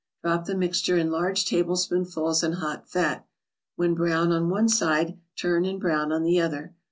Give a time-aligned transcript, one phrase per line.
[0.23, 3.27] Drop the mixture in large tablespoonfuls in hot fat.
[3.75, 6.73] When brown on one side, turn and brown on the other.